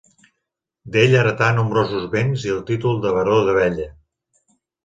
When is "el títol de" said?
2.57-3.15